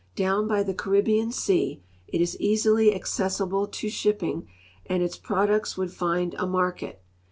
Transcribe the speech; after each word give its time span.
Down 0.15 0.47
by 0.47 0.63
the 0.63 0.73
Caribbean 0.73 1.31
sea 1.31 1.83
it 2.07 2.21
is 2.21 2.35
easily 2.39 2.91
accessible 2.95 3.67
to 3.67 3.87
shipping, 3.87 4.47
and 4.87 5.03
its 5.03 5.15
products 5.15 5.77
would 5.77 5.93
find 5.93 6.33
a 6.39 6.47
market. 6.47 7.03